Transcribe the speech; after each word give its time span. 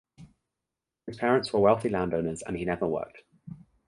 His 1.05 1.17
parents 1.19 1.53
were 1.53 1.59
wealthy 1.59 1.87
landowners 1.89 2.41
and 2.41 2.57
he 2.57 2.65
never 2.65 2.87
worked. 2.87 3.21